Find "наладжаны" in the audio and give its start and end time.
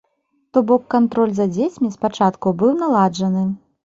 2.81-3.45